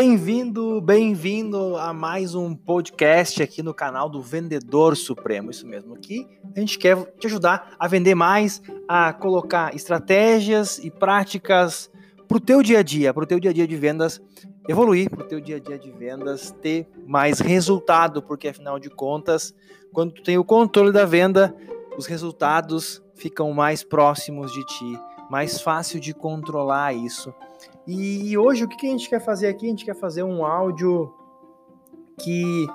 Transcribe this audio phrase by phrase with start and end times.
[0.00, 5.50] Bem-vindo, bem-vindo a mais um podcast aqui no canal do Vendedor Supremo.
[5.50, 6.26] Isso mesmo, aqui
[6.56, 11.90] a gente quer te ajudar a vender mais, a colocar estratégias e práticas
[12.26, 14.22] para o teu dia a dia, para o teu dia a dia de vendas
[14.66, 18.88] evoluir, para o teu dia a dia de vendas ter mais resultado, porque afinal de
[18.88, 19.54] contas,
[19.92, 21.54] quando tu tem o controle da venda,
[21.98, 24.98] os resultados ficam mais próximos de ti,
[25.30, 27.32] mais fácil de controlar isso
[27.86, 29.66] e hoje o que a gente quer fazer aqui?
[29.66, 31.12] A gente quer fazer um áudio
[32.20, 32.66] que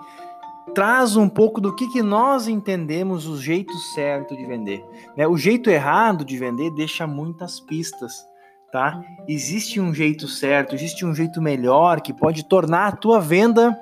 [0.74, 4.84] traz um pouco do que, que nós entendemos o jeito certo de vender.
[5.16, 5.28] Né?
[5.28, 8.28] O jeito errado de vender deixa muitas pistas.
[8.72, 9.02] Tá?
[9.26, 13.78] Existe um jeito certo, existe um jeito melhor que pode tornar a tua venda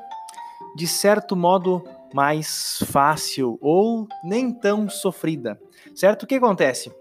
[0.75, 1.83] de certo modo
[2.13, 5.59] mais fácil ou nem tão sofrida.
[5.95, 6.23] Certo?
[6.23, 6.91] O que acontece?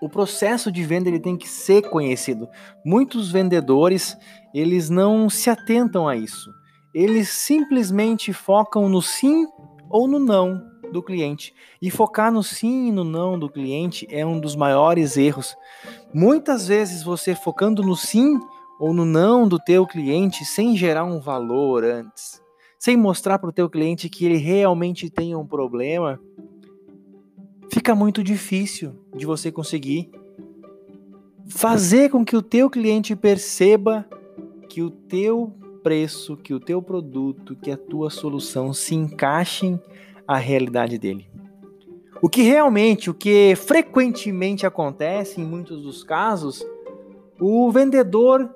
[0.00, 2.48] O processo de venda ele tem que ser conhecido.
[2.84, 4.16] Muitos vendedores,
[4.54, 6.50] eles não se atentam a isso.
[6.94, 9.46] Eles simplesmente focam no sim
[9.88, 11.54] ou no não do cliente.
[11.80, 15.54] E focar no sim e no não do cliente é um dos maiores erros.
[16.12, 18.38] Muitas vezes você focando no sim
[18.78, 22.42] ou no não do teu cliente sem gerar um valor antes,
[22.78, 26.18] sem mostrar para o teu cliente que ele realmente tem um problema,
[27.72, 30.10] fica muito difícil de você conseguir
[31.48, 34.06] fazer com que o teu cliente perceba
[34.68, 39.80] que o teu preço, que o teu produto, que a tua solução se encaixem
[40.26, 41.26] à realidade dele.
[42.22, 46.64] O que realmente, o que frequentemente acontece em muitos dos casos,
[47.40, 48.54] o vendedor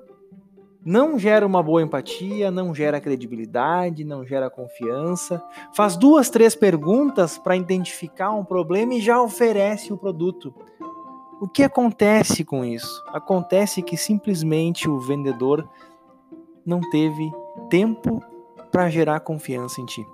[0.85, 7.39] não gera uma boa empatia, não gera credibilidade, não gera confiança, faz duas, três perguntas
[7.39, 10.53] para identificar um problema e já oferece o produto.
[11.41, 13.03] O que acontece com isso?
[13.07, 15.67] Acontece que simplesmente o vendedor
[16.63, 17.31] não teve
[17.67, 18.23] tempo
[18.71, 20.05] para gerar confiança em ti.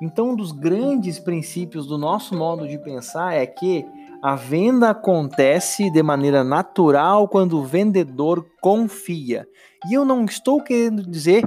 [0.00, 3.84] Então, um dos grandes princípios do nosso modo de pensar é que
[4.22, 9.48] a venda acontece de maneira natural quando o vendedor confia.
[9.88, 11.42] E eu não estou querendo dizer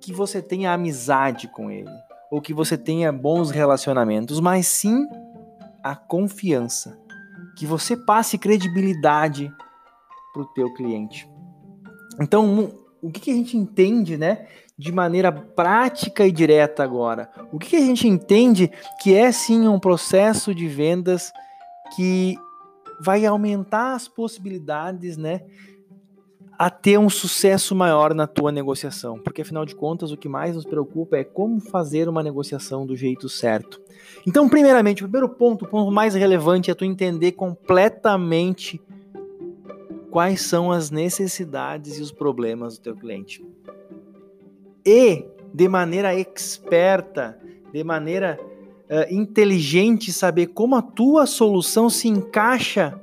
[0.00, 1.90] que você tenha amizade com ele
[2.30, 5.06] ou que você tenha bons relacionamentos, mas sim
[5.82, 6.98] a confiança,
[7.56, 9.50] que você passe credibilidade
[10.32, 11.28] para o teu cliente.
[12.20, 17.30] Então, o que, a gente entende, né, de maneira prática e direta agora?
[17.50, 18.70] O que a gente entende
[19.00, 21.32] que é sim um processo de vendas
[21.94, 22.36] que
[23.00, 25.42] vai aumentar as possibilidades, né,
[26.58, 30.56] a ter um sucesso maior na tua negociação, porque afinal de contas o que mais
[30.56, 33.80] nos preocupa é como fazer uma negociação do jeito certo.
[34.26, 38.82] Então, primeiramente, o primeiro ponto, o ponto mais relevante é tu entender completamente
[40.10, 43.44] quais são as necessidades e os problemas do teu cliente.
[44.84, 47.38] E de maneira experta,
[47.72, 48.38] de maneira
[48.90, 52.98] uh, inteligente saber como a tua solução se encaixa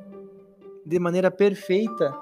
[0.85, 2.13] de maneira perfeita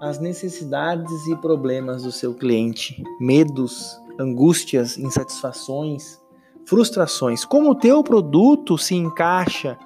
[0.00, 6.20] às necessidades e problemas do seu cliente, medos, angústias, insatisfações,
[6.66, 7.44] frustrações.
[7.44, 9.78] Como o teu produto se encaixa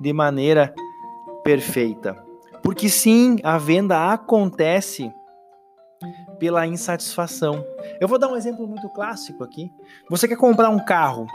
[0.00, 0.74] de maneira
[1.44, 2.24] perfeita.
[2.62, 5.12] Porque sim, a venda acontece
[6.38, 7.64] pela insatisfação.
[8.00, 9.70] Eu vou dar um exemplo muito clássico aqui.
[10.10, 11.26] Você quer comprar um carro,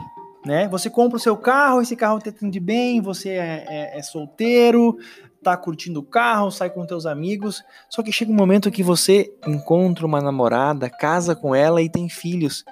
[0.45, 0.67] né?
[0.69, 4.97] Você compra o seu carro, esse carro te atende bem, você é, é, é, solteiro,
[5.43, 9.33] tá curtindo o carro, sai com teus amigos, só que chega um momento que você
[9.47, 12.63] encontra uma namorada, casa com ela e tem filhos.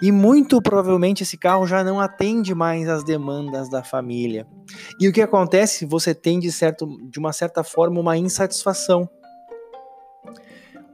[0.00, 4.46] E muito provavelmente esse carro já não atende mais às demandas da família.
[5.00, 5.86] E o que acontece?
[5.86, 9.08] Você tem de, certo, de uma certa forma uma insatisfação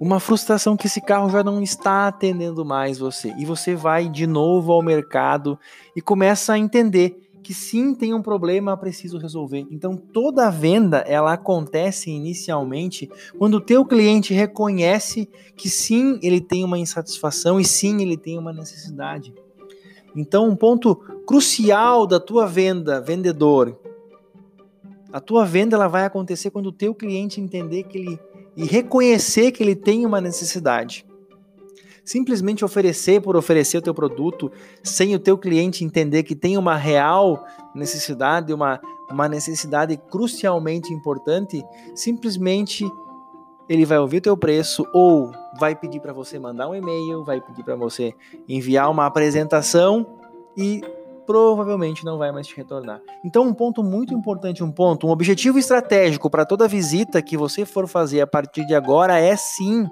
[0.01, 3.35] uma frustração que esse carro já não está atendendo mais você.
[3.39, 5.59] E você vai de novo ao mercado
[5.95, 9.67] e começa a entender que sim, tem um problema, preciso resolver.
[9.71, 13.09] Então toda venda ela acontece inicialmente
[13.39, 18.39] quando o teu cliente reconhece que sim, ele tem uma insatisfação e sim, ele tem
[18.39, 19.33] uma necessidade.
[20.15, 20.97] Então um ponto
[21.27, 23.79] crucial da tua venda, vendedor,
[25.11, 28.21] a tua venda ela vai acontecer quando o teu cliente entender que ele
[28.58, 31.06] e reconhecer que ele tem uma necessidade.
[32.05, 34.50] Simplesmente oferecer por oferecer o teu produto
[34.82, 41.64] sem o teu cliente entender que tem uma real necessidade, uma, uma necessidade crucialmente importante,
[41.94, 42.84] simplesmente
[43.69, 47.62] ele vai ouvir teu preço ou vai pedir para você mandar um e-mail, vai pedir
[47.62, 48.12] para você
[48.49, 50.05] enviar uma apresentação
[50.56, 50.82] e
[51.29, 53.03] provavelmente não vai mais te retornar.
[53.23, 57.67] Então, um ponto muito importante, um ponto, um objetivo estratégico para toda visita que você
[57.67, 59.87] for fazer a partir de agora é sim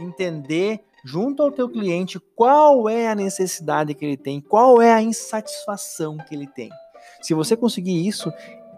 [0.00, 5.02] entender junto ao teu cliente qual é a necessidade que ele tem, qual é a
[5.02, 6.70] insatisfação que ele tem.
[7.20, 8.32] Se você conseguir isso,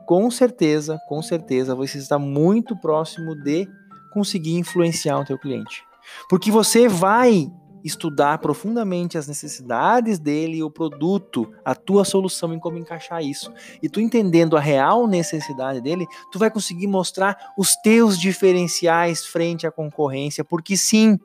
[0.06, 3.68] com certeza, com certeza, você está muito próximo de
[4.12, 5.84] conseguir influenciar o teu cliente.
[6.28, 7.48] Porque você vai
[7.86, 13.52] estudar profundamente as necessidades dele, o produto, a tua solução em como encaixar isso.
[13.82, 19.66] E tu entendendo a real necessidade dele, tu vai conseguir mostrar os teus diferenciais frente
[19.66, 21.18] à concorrência, porque sim,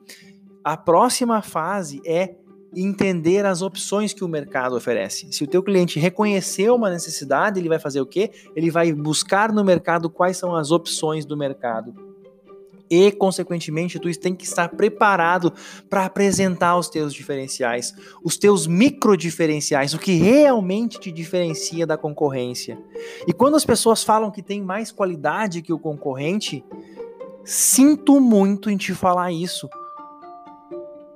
[0.62, 2.36] a próxima fase é
[2.74, 5.30] entender as opções que o mercado oferece.
[5.30, 8.30] Se o teu cliente reconheceu uma necessidade, ele vai fazer o quê?
[8.56, 12.11] Ele vai buscar no mercado quais são as opções do mercado
[12.94, 15.50] e, consequentemente, tu tem que estar preparado
[15.88, 21.96] para apresentar os teus diferenciais, os teus micro diferenciais, o que realmente te diferencia da
[21.96, 22.78] concorrência.
[23.26, 26.62] E quando as pessoas falam que tem mais qualidade que o concorrente,
[27.42, 29.70] sinto muito em te falar isso.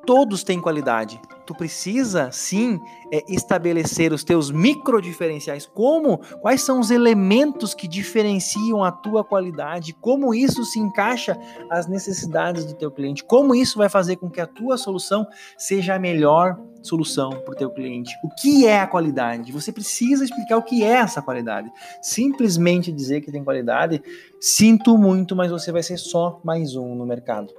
[0.07, 2.81] Todos têm qualidade, tu precisa sim
[3.13, 9.25] é, estabelecer os teus micro diferenciais, como, quais são os elementos que diferenciam a tua
[9.25, 11.39] qualidade, como isso se encaixa
[11.71, 15.27] às necessidades do teu cliente, como isso vai fazer com que a tua solução
[15.57, 18.15] seja a melhor solução para o teu cliente.
[18.23, 19.53] O que é a qualidade?
[19.53, 21.71] Você precisa explicar o que é essa qualidade.
[22.03, 24.03] Simplesmente dizer que tem qualidade,
[24.41, 27.53] sinto muito, mas você vai ser só mais um no mercado.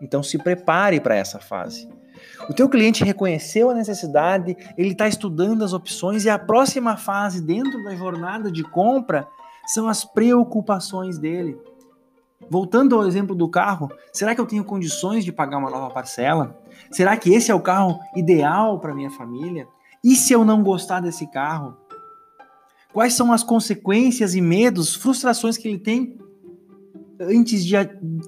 [0.00, 1.88] Então se prepare para essa fase.
[2.48, 7.40] O teu cliente reconheceu a necessidade, ele está estudando as opções e a próxima fase
[7.40, 9.26] dentro da jornada de compra
[9.66, 11.58] são as preocupações dele.
[12.48, 16.58] Voltando ao exemplo do carro, será que eu tenho condições de pagar uma nova parcela?
[16.90, 19.68] Será que esse é o carro ideal para minha família?
[20.02, 21.76] E se eu não gostar desse carro?
[22.92, 26.18] Quais são as consequências e medos, frustrações que ele tem
[27.20, 27.76] antes de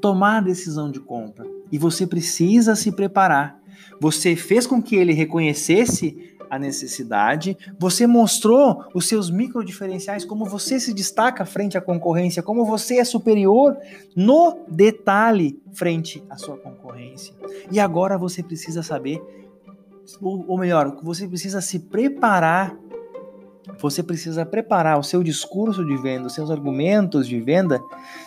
[0.01, 1.45] tomar a decisão de compra?
[1.73, 3.62] E você precisa se preparar
[4.01, 10.45] você fez com que ele reconhecesse a necessidade, você mostrou os seus micro diferenciais, como
[10.45, 13.75] você se destaca frente à concorrência, como você é superior
[14.15, 17.35] no detalhe frente à sua concorrência.
[17.71, 19.19] E agora você precisa saber,
[20.21, 22.77] ou melhor, você precisa se preparar
[23.79, 27.83] você precisa preparar o seu discurso de venda, os seus argumentos de venda,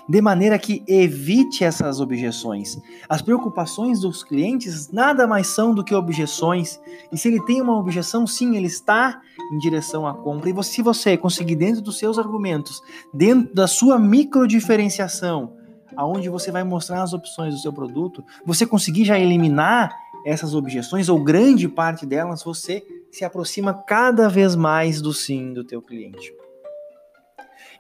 [0.08, 2.78] de maneira que evite essas objeções.
[3.10, 6.80] As preocupações dos clientes nada mais são do que objeções.
[7.12, 9.22] E se ele tem uma objeção, sim, ele está
[9.52, 10.50] em direção à compra.
[10.50, 12.82] E se você conseguir, dentro dos seus argumentos,
[13.14, 15.54] dentro da sua micro diferenciação,
[15.96, 19.96] aonde você vai mostrar as opções do seu produto, você conseguir já eliminar
[20.26, 22.84] essas objeções, ou grande parte delas, você
[23.16, 26.34] se aproxima cada vez mais do sim do teu cliente.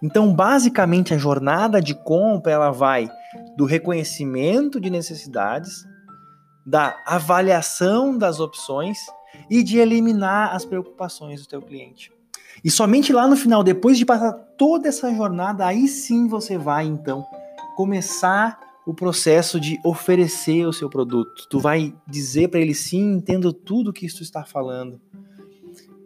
[0.02, 3.10] Então, basicamente, a jornada de compra ela vai
[3.58, 5.84] do reconhecimento de necessidades,
[6.66, 8.98] da avaliação das opções
[9.50, 12.14] e de eliminar as preocupações do teu cliente.
[12.64, 16.86] E somente lá no final, depois de passar toda essa jornada, aí sim você vai
[16.86, 17.26] então
[17.76, 21.46] começar o processo de oferecer o seu produto.
[21.50, 25.02] Tu vai dizer para ele sim, entendo tudo que isso está falando.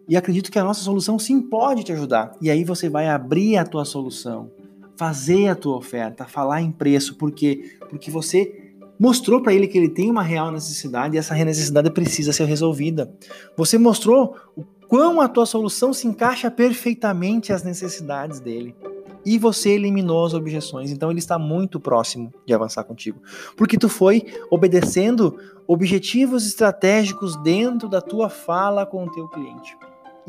[0.10, 2.32] E acredito que a nossa solução sim pode te ajudar.
[2.42, 4.50] E aí você vai abrir a tua solução,
[4.98, 9.88] fazer a tua oferta, falar em preço, porque porque você mostrou para ele que ele
[9.88, 13.14] tem uma real necessidade e essa necessidade precisa ser resolvida.
[13.56, 18.76] Você mostrou o quão a tua solução se encaixa perfeitamente às necessidades dele
[19.24, 20.90] e você eliminou as objeções.
[20.90, 23.22] Então ele está muito próximo de avançar contigo,
[23.56, 29.78] porque tu foi obedecendo objetivos estratégicos dentro da tua fala com o teu cliente.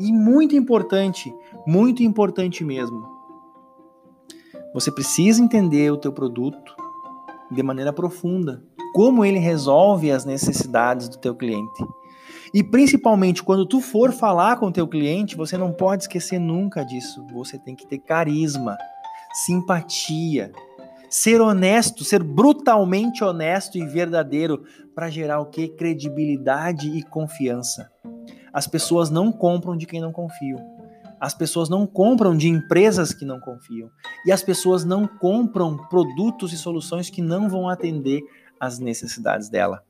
[0.01, 1.31] E muito importante,
[1.67, 3.07] muito importante mesmo.
[4.73, 6.75] Você precisa entender o teu produto
[7.51, 8.63] de maneira profunda,
[8.95, 11.85] como ele resolve as necessidades do teu cliente.
[12.51, 16.83] E principalmente quando tu for falar com o teu cliente, você não pode esquecer nunca
[16.83, 17.23] disso.
[17.31, 18.75] Você tem que ter carisma,
[19.45, 20.51] simpatia,
[21.11, 24.63] ser honesto, ser brutalmente honesto e verdadeiro
[24.95, 25.67] para gerar o que?
[25.67, 27.91] Credibilidade e confiança.
[28.53, 30.59] As pessoas não compram de quem não confiam.
[31.19, 33.89] As pessoas não compram de empresas que não confiam.
[34.25, 38.21] E as pessoas não compram produtos e soluções que não vão atender
[38.59, 39.83] às necessidades dela.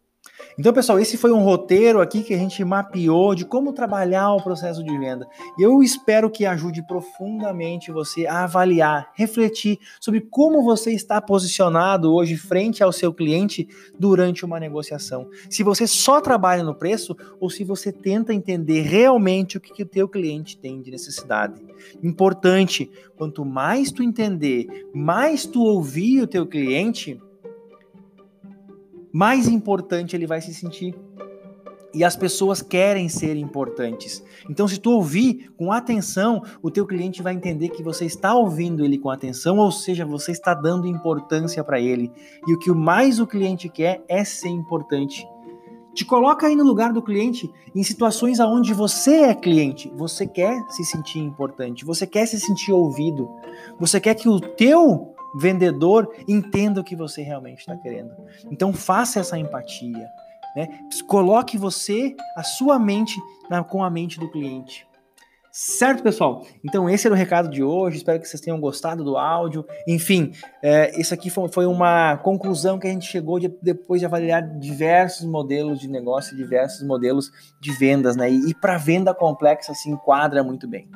[0.57, 4.43] Então, pessoal, esse foi um roteiro aqui que a gente mapeou de como trabalhar o
[4.43, 5.27] processo de venda.
[5.57, 12.13] E eu espero que ajude profundamente você a avaliar, refletir sobre como você está posicionado
[12.13, 13.67] hoje frente ao seu cliente
[13.97, 15.27] durante uma negociação.
[15.49, 19.83] Se você só trabalha no preço ou se você tenta entender realmente o que, que
[19.83, 21.61] o teu cliente tem de necessidade.
[22.03, 27.19] Importante, quanto mais tu entender, mais tu ouvir o teu cliente,
[29.13, 30.95] mais importante ele vai se sentir.
[31.93, 34.23] E as pessoas querem ser importantes.
[34.49, 38.85] Então, se tu ouvir com atenção, o teu cliente vai entender que você está ouvindo
[38.85, 42.09] ele com atenção, ou seja, você está dando importância para ele.
[42.47, 45.27] E o que mais o cliente quer é ser importante.
[45.93, 49.91] Te coloca aí no lugar do cliente em situações aonde você é cliente.
[49.97, 53.29] Você quer se sentir importante, você quer se sentir ouvido,
[53.77, 58.11] você quer que o teu vendedor entenda o que você realmente está querendo.
[58.51, 60.09] Então faça essa empatia.
[60.55, 60.67] Né?
[61.07, 63.19] Coloque você, a sua mente,
[63.49, 64.85] na, com a mente do cliente.
[65.53, 66.45] Certo, pessoal?
[66.63, 67.97] Então, esse era o recado de hoje.
[67.97, 69.65] Espero que vocês tenham gostado do áudio.
[69.85, 70.31] Enfim,
[70.63, 74.41] é, isso aqui foi, foi, uma conclusão que a gente chegou de, depois de avaliar
[74.41, 78.31] diversos modelos de negócio, diversos modelos de vendas, né?
[78.31, 80.87] E, e para venda complexa se enquadra muito bem.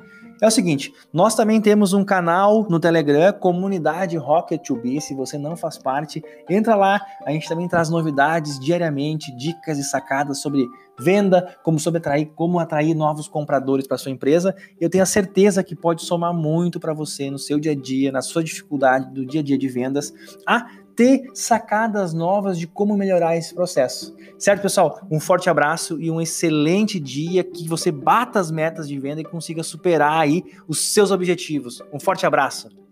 [0.41, 5.37] É o seguinte, nós também temos um canal no Telegram, comunidade Rocket 2B, se você
[5.37, 10.67] não faz parte, entra lá, a gente também traz novidades diariamente, dicas e sacadas sobre
[10.99, 14.55] venda, como sobre atrair, como atrair novos compradores para sua empresa.
[14.79, 18.11] Eu tenho a certeza que pode somar muito para você no seu dia a dia,
[18.11, 20.13] na sua dificuldade do dia a dia de vendas.
[20.45, 24.15] Ah, ter sacadas novas de como melhorar esse processo.
[24.37, 25.01] Certo, pessoal?
[25.11, 29.25] Um forte abraço e um excelente dia que você bata as metas de venda e
[29.25, 31.81] consiga superar aí os seus objetivos.
[31.91, 32.84] Um forte abraço.